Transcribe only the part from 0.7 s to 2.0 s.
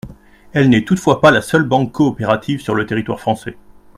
toutefois pas la seule banque